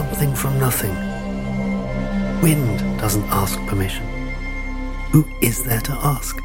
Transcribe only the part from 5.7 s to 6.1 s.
to